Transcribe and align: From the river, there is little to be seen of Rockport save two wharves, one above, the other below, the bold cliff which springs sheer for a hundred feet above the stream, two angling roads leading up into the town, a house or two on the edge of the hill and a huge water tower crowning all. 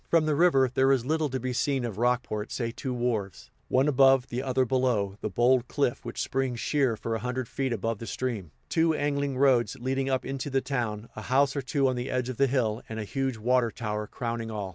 From 0.09 0.25
the 0.25 0.33
river, 0.33 0.67
there 0.73 0.91
is 0.91 1.05
little 1.05 1.29
to 1.29 1.39
be 1.39 1.53
seen 1.53 1.85
of 1.85 1.99
Rockport 1.99 2.51
save 2.51 2.75
two 2.75 2.91
wharves, 2.91 3.51
one 3.67 3.87
above, 3.87 4.29
the 4.29 4.41
other 4.41 4.65
below, 4.65 5.15
the 5.21 5.29
bold 5.29 5.67
cliff 5.67 6.03
which 6.03 6.23
springs 6.23 6.59
sheer 6.59 6.97
for 6.97 7.13
a 7.13 7.19
hundred 7.19 7.47
feet 7.47 7.71
above 7.71 7.99
the 7.99 8.07
stream, 8.07 8.49
two 8.67 8.95
angling 8.95 9.37
roads 9.37 9.77
leading 9.79 10.09
up 10.09 10.25
into 10.25 10.49
the 10.49 10.59
town, 10.59 11.07
a 11.15 11.21
house 11.21 11.55
or 11.55 11.61
two 11.61 11.87
on 11.87 11.95
the 11.95 12.09
edge 12.09 12.29
of 12.29 12.37
the 12.37 12.47
hill 12.47 12.81
and 12.89 12.99
a 12.99 13.03
huge 13.03 13.37
water 13.37 13.69
tower 13.69 14.07
crowning 14.07 14.49
all. 14.49 14.69